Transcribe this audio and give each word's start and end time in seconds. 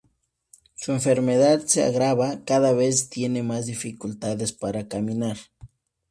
Su 0.73 0.93
enfermedad 0.93 1.59
se 1.67 1.83
agrava, 1.83 2.39
cada 2.43 2.73
vez 2.73 3.09
tiene 3.09 3.43
más 3.43 3.67
dificultades 3.67 4.51
para 4.51 4.87
caminar. 4.87 5.37